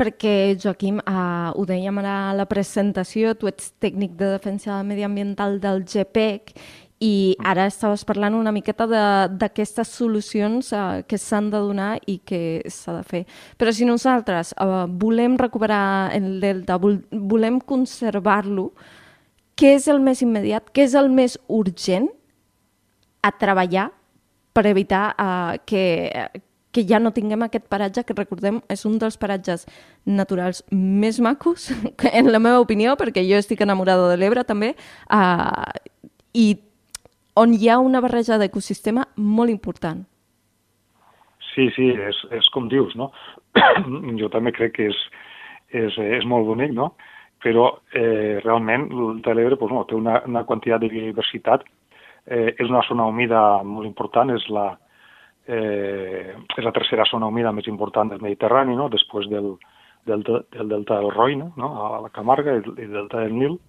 Perquè, 0.01 0.57
Joaquim, 0.57 0.97
eh, 1.05 1.49
ho 1.53 1.65
dèiem 1.69 2.01
ara 2.01 2.15
a 2.31 2.37
la 2.37 2.47
presentació, 2.49 3.35
tu 3.37 3.49
ets 3.51 3.71
tècnic 3.79 4.17
de 4.17 4.33
defensa 4.33 4.81
mediambiental 4.83 5.59
del 5.61 5.85
GPEC 5.85 6.55
i 7.01 7.33
ara 7.41 7.65
estaves 7.65 8.03
parlant 8.05 8.35
una 8.37 8.53
miqueta 8.53 8.85
d'aquestes 9.33 9.89
solucions 9.89 10.69
uh, 10.77 11.01
que 11.01 11.17
s'han 11.17 11.49
de 11.49 11.57
donar 11.57 11.95
i 12.05 12.19
que 12.21 12.61
s'ha 12.69 12.93
de 12.99 13.03
fer. 13.07 13.21
Però 13.57 13.73
si 13.73 13.87
nosaltres 13.89 14.53
uh, 14.61 14.85
volem 15.01 15.33
recuperar 15.41 16.13
el 16.13 16.35
delta, 16.43 16.77
vol, 16.77 16.99
volem 17.09 17.57
conservar-lo, 17.57 18.69
què 19.57 19.73
és 19.79 19.89
el 19.89 20.01
més 20.01 20.21
immediat, 20.21 20.69
què 20.69 20.85
és 20.85 20.93
el 20.97 21.09
més 21.09 21.39
urgent 21.49 22.11
a 23.21 23.31
treballar 23.31 23.89
per 24.53 24.65
evitar 24.67 25.15
uh, 25.15 25.59
que, 25.65 25.83
que 26.71 26.83
ja 26.87 26.99
no 26.99 27.13
tinguem 27.15 27.45
aquest 27.45 27.67
paratge, 27.71 28.03
que 28.07 28.17
recordem 28.17 28.59
és 28.71 28.83
un 28.87 28.97
dels 28.99 29.17
paratges 29.21 29.67
naturals 30.05 30.63
més 30.71 31.21
macos, 31.23 31.69
en 32.19 32.31
la 32.31 32.41
meva 32.43 32.63
opinió, 32.63 32.97
perquè 32.99 33.23
jo 33.27 33.39
estic 33.39 33.63
enamorada 33.63 34.09
de 34.11 34.19
l'Ebre 34.19 34.43
també, 34.47 34.73
uh, 35.11 35.71
i 36.33 36.55
on 37.39 37.53
hi 37.55 37.69
ha 37.69 37.79
una 37.79 38.01
barreja 38.03 38.37
d'ecosistema 38.39 39.07
molt 39.15 39.51
important. 39.53 40.03
Sí, 41.51 41.67
sí, 41.75 41.89
és, 41.91 42.17
és 42.31 42.47
com 42.55 42.69
dius, 42.71 42.93
no? 42.95 43.11
jo 44.19 44.29
també 44.31 44.53
crec 44.55 44.77
que 44.77 44.87
és, 44.91 44.99
és, 45.75 45.97
és 46.19 46.27
molt 46.27 46.47
bonic, 46.47 46.71
no? 46.75 46.93
Però 47.43 47.67
eh, 47.97 48.39
realment 48.43 48.87
el 48.93 49.21
Telebre 49.25 49.57
pues, 49.59 49.71
no, 49.73 49.83
té 49.89 49.97
una, 49.97 50.19
una 50.29 50.45
quantitat 50.47 50.83
de 50.83 50.91
biodiversitat, 50.91 51.65
eh, 52.25 52.53
és 52.57 52.69
una 52.69 52.83
zona 52.87 53.05
humida 53.09 53.63
molt 53.63 53.87
important, 53.87 54.29
és 54.35 54.47
la, 54.49 54.67
eh, 55.47 56.35
és 56.57 56.63
la 56.63 56.73
tercera 56.75 57.05
zona 57.09 57.27
humida 57.27 57.51
més 57.51 57.67
important 57.67 58.09
del 58.11 58.21
Mediterrani, 58.21 58.75
no? 58.75 58.89
després 58.89 59.29
del, 59.29 59.55
del, 60.05 60.23
del 60.23 60.69
delta 60.69 60.99
del 61.01 61.11
Roine, 61.11 61.51
no? 61.57 61.73
a 61.85 62.01
la 62.05 62.13
Camarga 62.13 62.57
i 62.57 62.63
del 62.65 62.95
delta 62.97 63.25
del 63.25 63.37
Nil, 63.37 63.59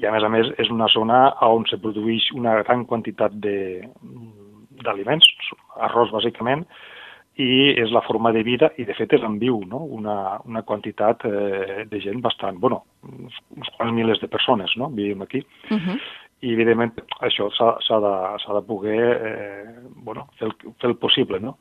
i 0.00 0.06
a 0.08 0.12
més 0.14 0.24
a 0.24 0.30
més 0.32 0.48
és 0.62 0.70
una 0.72 0.88
zona 0.88 1.26
on 1.44 1.66
se 1.68 1.76
produeix 1.80 2.30
una 2.32 2.54
gran 2.62 2.86
quantitat 2.88 3.34
d'aliments, 3.36 5.28
arròs 5.88 6.14
bàsicament, 6.14 6.64
i 7.40 7.72
és 7.80 7.92
la 7.92 8.02
forma 8.04 8.32
de 8.32 8.42
vida 8.44 8.68
i 8.76 8.84
de 8.84 8.92
fet 8.96 9.14
és 9.16 9.22
en 9.24 9.38
viu, 9.40 9.62
no? 9.68 9.78
una, 9.98 10.38
una 10.44 10.62
quantitat 10.68 11.24
eh, 11.24 11.84
de 11.88 12.00
gent 12.00 12.20
bastant, 12.24 12.58
bueno, 12.60 12.82
uns, 13.08 13.38
quants 13.78 13.94
milers 13.96 14.20
de 14.20 14.28
persones 14.28 14.74
no? 14.76 14.90
vivim 14.92 15.22
aquí. 15.22 15.40
Uh 15.70 15.78
-huh. 15.78 16.00
I 16.42 16.52
evidentment 16.56 16.96
això 17.22 17.48
s'ha 17.54 17.98
de, 18.02 18.14
de 18.56 18.62
poder 18.66 18.98
eh, 18.98 19.74
bueno, 20.02 20.26
fer, 20.38 20.48
el, 20.48 20.74
fer 20.80 20.90
el 20.90 20.96
possible. 20.98 21.38
No? 21.40 21.58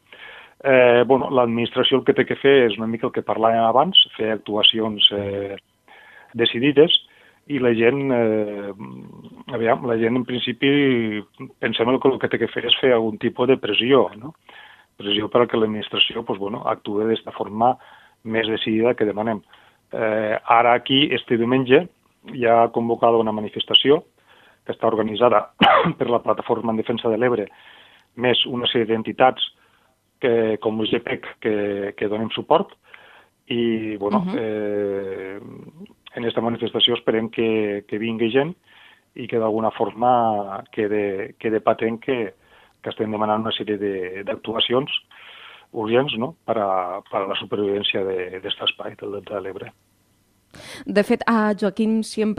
Eh, 0.64 1.04
bueno, 1.08 1.30
L'administració 1.30 2.00
el 2.00 2.06
que 2.06 2.16
té 2.18 2.26
que 2.26 2.38
fer 2.42 2.56
és 2.68 2.78
una 2.80 2.90
mica 2.90 3.08
el 3.10 3.14
que 3.14 3.26
parlàvem 3.26 3.64
abans, 3.66 3.98
fer 4.18 4.32
actuacions 4.34 5.08
eh, 5.18 5.58
decidides, 6.38 6.98
i 7.52 7.60
la 7.60 7.72
gent, 7.74 8.12
eh, 8.14 8.74
aviam, 9.56 9.88
la 9.90 9.98
gent 10.00 10.20
en 10.20 10.26
principi 10.26 10.70
pensem 11.60 11.90
que 11.98 12.12
el 12.12 12.20
que 12.22 12.30
té 12.30 12.40
que 12.42 12.52
fer 12.52 12.66
és 12.70 12.78
fer 12.82 12.94
algun 12.94 13.18
tipus 13.22 13.50
de 13.50 13.58
pressió, 13.58 14.06
no? 14.18 14.36
pressió 15.02 15.30
per 15.34 15.44
a 15.44 15.48
que 15.50 15.58
l'administració 15.58 16.24
pues, 16.24 16.40
bueno, 16.40 16.62
actuï 16.70 17.08
d'esta 17.10 17.34
forma 17.34 17.74
més 18.24 18.48
decidida 18.48 18.94
que 18.94 19.08
demanem. 19.10 19.42
Eh, 19.92 20.38
ara 20.46 20.76
aquí, 20.78 21.08
este 21.12 21.38
diumenge, 21.42 21.88
hi 22.38 22.46
ha 22.46 22.70
convocada 22.74 23.18
una 23.18 23.34
manifestació 23.34 24.04
que 24.66 24.76
està 24.76 24.88
organitzada 24.88 25.46
per 25.98 26.10
la 26.10 26.22
Plataforma 26.24 26.74
en 26.74 26.82
Defensa 26.82 27.10
de 27.10 27.18
l'Ebre, 27.18 27.48
més 28.16 28.46
una 28.46 28.68
sèrie 28.68 28.90
d'entitats 28.92 29.44
que, 30.22 30.58
com 30.62 30.78
l'UGPEC 30.78 31.28
que, 31.42 31.56
que 31.98 32.10
donem 32.12 32.30
suport, 32.36 32.76
i 33.52 33.98
bueno, 33.98 34.20
uh 34.20 34.26
-huh. 34.26 34.38
eh, 34.40 35.40
en 36.16 36.24
aquesta 36.24 36.42
manifestació 36.42 36.94
esperem 36.94 37.30
que, 37.30 37.84
que 37.88 37.98
vingui 37.98 38.32
gent 38.32 38.56
i 39.16 39.28
que 39.28 39.40
d'alguna 39.40 39.72
forma 39.72 40.64
quede, 40.72 41.36
quede 41.40 41.60
patent 41.60 42.00
que, 42.00 42.34
que 42.82 42.90
estem 42.90 43.12
demanant 43.12 43.42
una 43.42 43.52
sèrie 43.52 44.24
d'actuacions 44.24 44.92
urgents 45.72 46.18
no? 46.18 46.36
per, 46.46 46.58
a, 46.58 47.02
per 47.12 47.24
a 47.24 47.28
la 47.28 47.36
supervivència 47.36 48.04
d'aquest 48.04 48.62
espai 48.62 48.96
del 48.96 49.12
Delta 49.12 49.36
de 49.36 49.42
l'Ebre. 49.42 49.72
De 50.86 51.04
fet, 51.04 51.22
a 51.28 51.54
Joaquim, 51.54 52.02
si 52.04 52.24
em, 52.24 52.34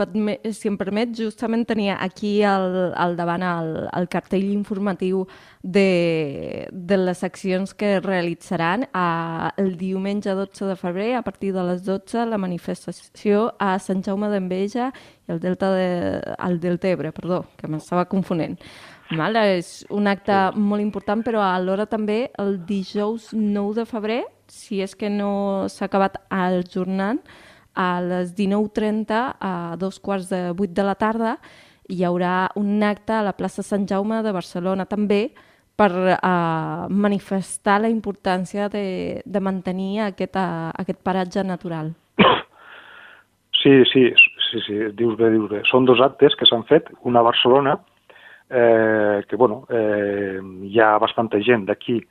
si 0.51 0.67
em 0.67 0.77
permet, 0.77 1.13
justament 1.15 1.63
tenia 1.67 1.95
aquí 2.03 2.41
al, 2.43 2.93
al 2.99 3.15
davant 3.15 3.43
el, 3.47 3.71
el 3.95 4.07
cartell 4.11 4.49
informatiu 4.51 5.23
de, 5.61 6.67
de 6.71 6.97
les 6.97 7.23
accions 7.23 7.73
que 7.73 7.99
realitzaran 8.03 8.87
a, 8.91 9.53
el 9.57 9.77
diumenge 9.77 10.33
12 10.35 10.67
de 10.71 10.75
febrer, 10.75 11.13
a 11.15 11.21
partir 11.23 11.53
de 11.53 11.63
les 11.63 11.85
12, 11.85 12.25
la 12.27 12.39
manifestació 12.41 13.53
a 13.59 13.77
Sant 13.79 14.03
Jaume 14.03 14.27
d'Enveja 14.33 14.91
i 15.27 15.31
el 15.31 15.39
Delta 15.39 15.71
de, 15.71 15.87
el 16.43 16.59
Delta 16.59 16.91
Ebre, 16.91 17.13
perdó, 17.15 17.45
que 17.57 17.71
m'estava 17.71 18.09
confonent. 18.11 18.57
Mal, 19.13 19.35
és 19.37 19.83
un 19.93 20.07
acte 20.09 20.35
molt 20.57 20.81
important, 20.81 21.21
però 21.23 21.43
alhora 21.45 21.85
també 21.85 22.31
el 22.41 22.57
dijous 22.67 23.31
9 23.35 23.79
de 23.79 23.87
febrer, 23.87 24.21
si 24.49 24.81
és 24.83 24.95
que 24.95 25.09
no 25.11 25.69
s'ha 25.69 25.87
acabat 25.87 26.17
ajornant, 26.33 27.21
a 27.73 28.01
les 28.01 28.35
19.30 28.37 29.21
a 29.39 29.53
dos 29.79 29.99
quarts 29.99 30.29
de 30.29 30.51
vuit 30.57 30.71
de 30.71 30.83
la 30.85 30.95
tarda 30.95 31.37
hi 31.89 32.03
haurà 32.07 32.51
un 32.55 32.83
acte 32.83 33.13
a 33.13 33.23
la 33.25 33.33
plaça 33.35 33.63
Sant 33.63 33.87
Jaume 33.89 34.21
de 34.23 34.31
Barcelona 34.31 34.85
també 34.85 35.33
per 35.75 35.89
uh, 35.91 36.85
manifestar 36.89 37.79
la 37.81 37.89
importància 37.89 38.69
de, 38.69 39.21
de 39.25 39.39
mantenir 39.41 40.03
aquest, 40.05 40.37
uh, 40.37 40.69
aquest 40.79 41.01
paratge 41.03 41.43
natural. 41.43 41.91
Sí, 43.63 43.81
sí, 43.89 44.03
sí, 44.49 44.61
sí, 44.67 44.77
dius 44.93 45.17
bé, 45.17 45.31
dius 45.33 45.49
bé. 45.49 45.63
Són 45.69 45.87
dos 45.87 46.01
actes 46.03 46.35
que 46.35 46.45
s'han 46.45 46.65
fet, 46.69 46.91
una 47.07 47.21
a 47.23 47.27
Barcelona, 47.29 47.77
eh, 48.49 49.23
que 49.29 49.39
bueno, 49.39 49.63
eh, 49.71 50.41
hi 50.67 50.81
ha 50.83 50.97
bastanta 50.99 51.39
gent 51.39 51.63
d'aquí, 51.69 52.01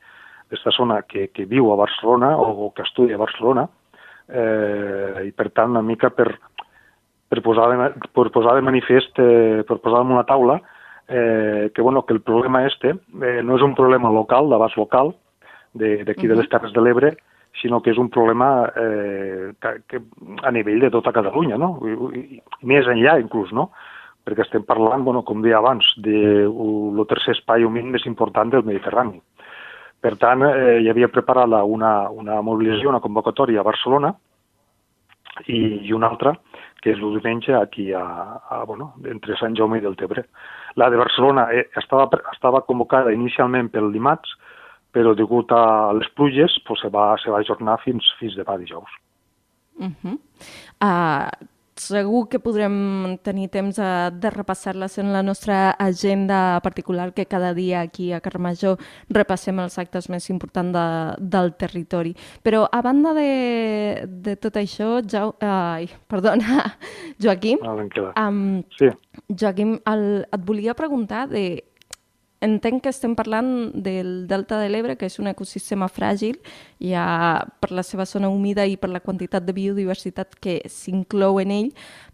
d'esta 0.49 0.73
zona, 0.73 1.03
que, 1.07 1.27
que 1.29 1.45
viu 1.45 1.69
a 1.71 1.77
Barcelona 1.77 2.33
o 2.41 2.71
que 2.75 2.81
estudia 2.81 3.15
a 3.15 3.21
Barcelona, 3.21 3.67
eh, 4.29 5.25
i 5.27 5.31
per 5.31 5.49
tant 5.51 5.73
una 5.75 5.83
mica 5.85 6.09
per, 6.13 6.29
per, 7.29 7.41
posar, 7.41 7.69
de, 7.71 8.07
per 8.13 8.29
posar 8.31 8.55
de 8.57 8.65
manifest, 8.65 9.19
eh, 9.19 9.63
per 9.67 9.79
posar 9.79 10.03
damunt 10.03 10.21
la 10.21 10.27
taula 10.29 10.61
eh, 11.07 11.71
que, 11.73 11.81
bueno, 11.81 12.05
que 12.05 12.13
el 12.13 12.21
problema 12.21 12.65
este 12.65 12.95
eh, 13.21 13.41
no 13.43 13.57
és 13.57 13.63
un 13.63 13.75
problema 13.75 14.11
local, 14.11 14.49
d'abast 14.49 14.77
local, 14.77 15.13
d'aquí 15.73 16.27
de, 16.27 16.33
de, 16.33 16.39
les 16.39 16.49
Terres 16.49 16.73
de 16.73 16.81
l'Ebre, 16.81 17.13
sinó 17.61 17.81
que 17.81 17.91
és 17.93 17.99
un 18.01 18.09
problema 18.09 18.69
eh, 18.75 19.51
que, 19.61 19.73
que 19.87 20.01
a 20.43 20.51
nivell 20.51 20.81
de 20.81 20.91
tota 20.93 21.13
Catalunya, 21.13 21.57
no? 21.57 21.75
I, 21.85 22.39
i 22.39 22.69
més 22.69 22.87
enllà 22.89 23.19
inclús, 23.21 23.51
no? 23.53 23.69
Perquè 24.23 24.45
estem 24.45 24.63
parlant, 24.63 25.03
bueno, 25.03 25.23
com 25.27 25.43
deia 25.43 25.59
abans, 25.59 25.85
de 26.01 26.47
el 26.47 27.03
tercer 27.09 27.35
espai 27.35 27.65
humit 27.67 27.89
més 27.91 28.07
important 28.07 28.53
del 28.53 28.63
Mediterrani. 28.63 29.19
Per 30.03 30.17
tant, 30.19 30.43
eh, 30.43 30.79
hi 30.83 30.89
havia 30.91 31.07
preparat 31.07 31.53
una, 31.63 32.09
una 32.11 32.41
mobilització, 32.43 32.91
una 32.91 33.03
convocatòria 33.03 33.61
a 33.61 33.67
Barcelona 33.67 34.11
i, 35.47 35.87
i 35.87 35.93
una 35.95 36.09
altra, 36.11 36.33
que 36.83 36.91
és 36.91 36.99
el 36.99 37.15
diumenge 37.15 37.55
aquí 37.55 37.91
a, 37.95 38.03
a, 38.51 38.63
bueno, 38.67 38.91
entre 39.07 39.37
Sant 39.39 39.55
Jaume 39.55 39.79
i 39.79 39.85
Deltebre. 39.85 40.25
La 40.75 40.89
de 40.91 40.99
Barcelona 40.99 41.47
eh, 41.55 41.69
estava, 41.79 42.09
estava 42.33 42.65
convocada 42.67 43.13
inicialment 43.15 43.71
pel 43.71 43.93
dimarts, 43.93 44.35
però 44.93 45.15
degut 45.15 45.55
a 45.55 45.93
les 45.95 46.11
pluges 46.17 46.59
pues, 46.67 46.83
se, 46.83 46.91
va, 46.93 47.13
se 47.23 47.31
va 47.31 47.39
ajornar 47.39 47.79
fins, 47.85 48.11
fins 48.19 48.35
demà 48.37 48.59
dijous. 48.59 48.99
Uh 49.79 49.89
-huh. 49.89 50.17
uh, 50.85 51.31
segur 51.83 52.27
que 52.31 52.39
podrem 52.41 53.17
tenir 53.25 53.49
temps 53.53 53.77
de, 53.79 53.89
de 54.19 54.31
repassar-les 54.33 54.97
en 55.01 55.11
la 55.13 55.23
nostra 55.23 55.71
agenda 55.77 56.59
particular, 56.63 57.11
que 57.13 57.25
cada 57.25 57.53
dia 57.53 57.81
aquí 57.81 58.11
a 58.13 58.21
Carmajor 58.23 58.79
repassem 59.09 59.59
els 59.63 59.77
actes 59.81 60.09
més 60.09 60.29
importants 60.33 60.73
de, 60.75 60.85
del 61.35 61.53
territori. 61.59 62.15
Però 62.43 62.63
a 62.71 62.81
banda 62.85 63.13
de, 63.17 64.07
de 64.07 64.37
tot 64.39 64.57
això, 64.61 64.97
ja, 65.03 65.27
ai, 65.43 65.89
perdona, 66.07 66.63
Joaquim, 67.23 67.59
ah, 67.63 68.29
um, 68.29 68.63
sí. 68.77 68.91
Joaquim 69.29 69.77
el, 69.89 70.07
et 70.31 70.47
volia 70.47 70.75
preguntar 70.77 71.27
de 71.31 71.63
entenc 72.43 72.83
que 72.83 72.91
estem 72.91 73.15
parlant 73.15 73.71
del 73.73 74.27
Delta 74.27 74.59
de 74.61 74.69
l'Ebre, 74.69 74.97
que 74.99 75.07
és 75.07 75.19
un 75.21 75.29
ecosistema 75.31 75.87
fràgil, 75.91 76.39
ja 76.83 77.05
per 77.63 77.71
la 77.71 77.83
seva 77.87 78.05
zona 78.09 78.29
humida 78.29 78.67
i 78.67 78.77
per 78.77 78.91
la 78.91 79.01
quantitat 79.03 79.45
de 79.47 79.55
biodiversitat 79.55 80.35
que 80.43 80.59
s'inclou 80.69 81.39
en 81.41 81.53
ell, 81.55 81.71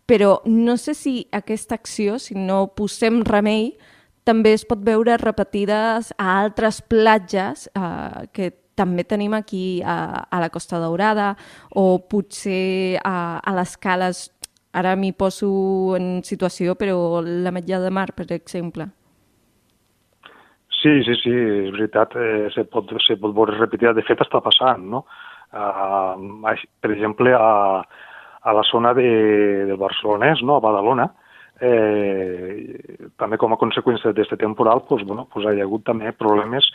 però 0.10 0.40
no 0.46 0.78
sé 0.78 0.96
si 0.98 1.28
aquesta 1.34 1.76
acció, 1.76 2.20
si 2.20 2.38
no 2.38 2.68
posem 2.78 3.24
remei, 3.26 3.74
també 4.30 4.54
es 4.54 4.66
pot 4.68 4.82
veure 4.86 5.18
repetides 5.18 6.14
a 6.18 6.34
altres 6.40 6.84
platges 6.86 7.68
eh, 7.74 8.28
que 8.34 8.52
també 8.80 9.04
tenim 9.04 9.34
aquí 9.36 9.82
a, 9.84 10.26
a 10.30 10.40
la 10.40 10.50
Costa 10.54 10.80
Daurada 10.80 11.34
o 11.76 12.00
potser 12.10 13.00
a, 13.04 13.40
a 13.44 13.56
les 13.58 13.76
cales, 13.78 14.30
ara 14.72 14.96
m'hi 14.96 15.12
poso 15.18 15.50
en 15.98 16.22
situació, 16.24 16.78
però 16.80 17.20
la 17.26 17.52
Metlla 17.52 17.82
de 17.84 17.92
Mar, 17.92 18.12
per 18.16 18.30
exemple. 18.38 18.88
Sí, 20.80 20.92
sí, 21.04 21.16
sí, 21.20 21.32
és 21.32 21.72
veritat, 21.76 22.16
eh, 22.16 22.48
se, 22.56 22.64
pot, 22.72 22.92
se 23.04 23.18
pot 23.20 23.34
veure 23.36 23.58
repetida. 23.58 23.92
De 23.94 24.06
fet, 24.08 24.22
està 24.24 24.40
passant, 24.44 24.86
no? 24.94 25.04
Uh, 25.50 26.54
per 26.80 26.92
exemple, 26.94 27.34
a, 27.36 27.82
a 28.42 28.54
la 28.54 28.64
zona 28.64 28.94
de, 28.94 29.10
del 29.68 29.80
Barcelonès, 29.82 30.44
no? 30.46 30.56
a 30.56 30.64
Badalona, 30.64 31.10
eh, 31.60 33.10
també 33.20 33.40
com 33.42 33.54
a 33.54 33.60
conseqüència 33.60 34.14
d'aquest 34.14 34.38
temporal 34.40 34.86
pues, 34.88 35.04
bueno, 35.08 35.28
pues 35.34 35.46
hi 35.46 35.60
ha 35.60 35.66
hagut 35.66 35.84
també 35.88 36.14
problemes 36.16 36.70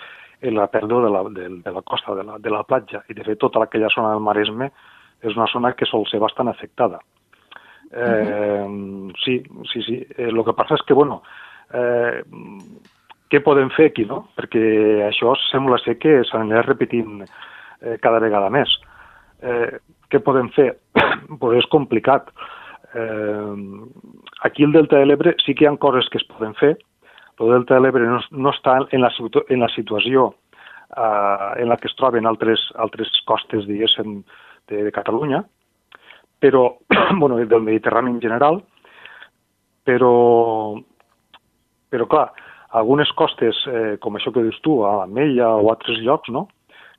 en 0.44 0.58
la 0.58 0.66
pèrdua 0.68 1.04
de 1.06 1.12
la, 1.14 1.22
de, 1.38 1.48
de 1.64 1.72
la 1.72 1.82
costa, 1.82 2.14
de 2.18 2.24
la, 2.26 2.38
de 2.38 2.52
la 2.52 2.64
platja, 2.68 3.04
i 3.08 3.16
de 3.16 3.24
fet 3.24 3.40
tota 3.40 3.62
aquella 3.64 3.88
zona 3.94 4.12
del 4.12 4.24
Maresme 4.24 4.70
és 5.24 5.36
una 5.38 5.48
zona 5.48 5.72
que 5.72 5.88
sol 5.88 6.04
ser 6.10 6.20
bastant 6.20 6.50
afectada. 6.52 7.00
Eh, 7.94 8.02
uh 8.02 8.68
-huh. 8.68 9.12
Sí, 9.24 9.42
sí, 9.72 9.82
sí. 9.82 10.06
Eh, 10.18 10.28
el 10.28 10.44
que 10.44 10.52
passa 10.52 10.74
és 10.74 10.82
que, 10.82 10.94
bueno, 10.94 11.22
eh, 11.72 12.22
què 13.34 13.42
podem 13.42 13.72
fer 13.74 13.88
aquí, 13.90 14.06
no? 14.06 14.28
Perquè 14.38 14.62
això 15.08 15.34
sembla 15.48 15.80
ser 15.82 15.96
que 15.98 16.20
s'anirà 16.28 16.62
repetint 16.62 17.24
eh, 17.24 17.96
cada 18.04 18.22
vegada 18.22 18.52
més. 18.54 18.70
Eh, 19.42 19.80
què 20.12 20.22
podem 20.22 20.52
fer? 20.54 20.70
pues 21.40 21.58
és 21.58 21.70
complicat. 21.72 22.30
Eh, 22.94 23.54
aquí 24.46 24.62
el 24.62 24.76
Delta 24.76 25.02
de 25.02 25.08
l'Ebre 25.10 25.34
sí 25.42 25.56
que 25.58 25.66
hi 25.66 25.70
ha 25.72 25.74
coses 25.82 26.06
que 26.12 26.22
es 26.22 26.28
poden 26.30 26.54
fer. 26.60 26.76
El 27.42 27.50
Delta 27.50 27.74
de 27.74 27.82
l'Ebre 27.82 28.06
no, 28.06 28.22
no 28.30 28.54
està 28.54 28.78
en 28.86 29.02
la, 29.02 29.10
en 29.10 29.66
la 29.66 29.70
situació 29.74 30.30
eh, 30.94 31.50
en 31.64 31.68
la 31.68 31.80
que 31.80 31.90
es 31.90 31.98
troben 31.98 32.30
altres, 32.30 32.68
altres 32.78 33.10
costes, 33.26 33.66
diguéssim, 33.66 34.20
de, 34.70 34.84
de 34.86 34.94
Catalunya, 34.94 35.42
però, 36.38 36.68
bueno, 37.18 37.42
del 37.42 37.66
Mediterrani 37.66 38.14
en 38.14 38.22
general, 38.22 38.62
però, 39.84 40.14
però 41.90 42.08
clar, 42.08 42.28
algunes 42.74 43.10
costes, 43.14 43.58
eh, 43.70 43.96
com 44.02 44.16
això 44.18 44.32
que 44.34 44.42
dius 44.42 44.58
tu, 44.64 44.80
a 44.86 45.06
Mella 45.06 45.52
o 45.54 45.68
a 45.68 45.76
altres 45.76 46.02
llocs, 46.02 46.30
no?, 46.34 46.48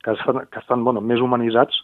que 0.02 0.14
estan, 0.14 0.46
que 0.52 0.60
estan 0.62 0.84
bueno, 0.86 1.02
més 1.02 1.20
humanitzats, 1.20 1.80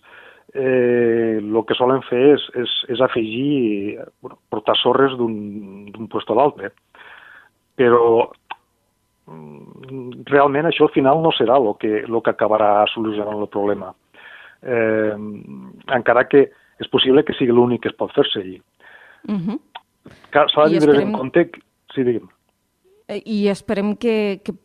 eh, 0.55 1.41
el 1.41 1.59
que 1.67 1.75
solen 1.75 2.05
fer 2.07 2.23
és, 2.37 2.45
és, 2.61 2.77
és 2.95 3.03
afegir, 3.03 3.99
bueno, 4.23 4.39
portar 4.53 4.77
sorres 4.79 5.17
d'un 5.19 6.09
puesto 6.13 6.35
a 6.35 6.39
l'altre. 6.39 6.71
Però 7.79 8.05
mm, 9.27 10.23
realment 10.31 10.71
això 10.71 10.87
al 10.87 10.95
final 10.95 11.23
no 11.25 11.33
serà 11.35 11.59
el 11.59 11.73
que, 11.83 12.05
lo 12.07 12.23
que 12.23 12.35
acabarà 12.35 12.87
solucionant 12.93 13.41
el 13.41 13.51
problema. 13.53 13.93
Eh, 14.63 15.17
encara 15.97 16.29
que 16.31 16.47
és 16.83 16.91
possible 16.93 17.25
que 17.27 17.35
sigui 17.35 17.55
l'únic 17.55 17.83
que 17.83 17.91
es 17.91 17.99
pot 17.99 18.13
fer-se 18.15 18.41
allí. 18.41 18.61
Uh 19.29 19.39
-huh. 19.39 19.59
S'ha 20.33 20.65
de 20.65 20.79
tindre 20.79 20.93
esperem... 20.93 21.09
en 21.09 21.19
compte... 21.19 21.51
Sí, 21.95 22.03
digue'm. 22.05 22.29
Eh, 23.13 23.23
I 23.27 23.39
esperem 23.53 23.95
que, 23.97 24.41
que 24.45 24.57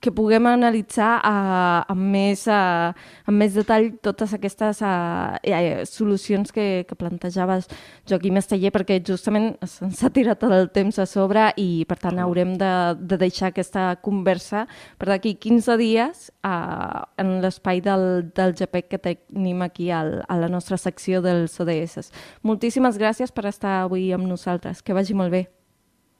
que 0.00 0.10
puguem 0.12 0.46
analitzar 0.48 1.20
uh, 1.20 1.84
amb, 1.92 2.04
més, 2.12 2.46
uh, 2.48 2.92
amb 3.28 3.42
més 3.42 3.52
detall 3.56 3.90
totes 4.04 4.32
aquestes 4.36 4.80
uh, 4.86 5.36
uh, 5.36 5.82
solucions 5.88 6.52
que, 6.54 6.86
que 6.88 6.96
plantejaves, 6.98 7.68
Joaquim 8.08 8.38
Esteller, 8.40 8.72
perquè 8.72 9.00
justament 9.04 9.52
se'ns 9.68 10.00
ha 10.04 10.12
tirat 10.14 10.44
el 10.48 10.70
temps 10.72 11.00
a 11.02 11.06
sobre 11.08 11.50
i, 11.60 11.84
per 11.88 11.98
tant, 12.00 12.20
haurem 12.22 12.54
de, 12.60 12.72
de 12.96 13.18
deixar 13.20 13.50
aquesta 13.50 13.90
conversa 14.04 14.66
per 15.00 15.10
d'aquí 15.12 15.34
15 15.40 15.76
dies 15.80 16.28
uh, 16.46 17.04
en 17.20 17.36
l'espai 17.44 17.82
del, 17.84 18.06
del 18.36 18.56
GPEC 18.56 18.88
que 18.94 19.02
tenim 19.10 19.66
aquí 19.66 19.90
al, 19.92 20.20
a 20.28 20.38
la 20.40 20.48
nostra 20.48 20.80
secció 20.80 21.20
dels 21.24 21.58
ODS. 21.60 22.08
Moltíssimes 22.46 22.96
gràcies 23.00 23.34
per 23.34 23.50
estar 23.50 23.82
avui 23.82 24.08
amb 24.16 24.28
nosaltres. 24.30 24.80
Que 24.80 24.96
vagi 24.96 25.16
molt 25.16 25.34
bé. 25.34 25.44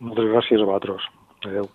Moltes 0.05 0.29
gràcies 0.33 0.61
a 0.61 0.69
vosaltres. 0.69 1.09
Hello. 1.43 1.71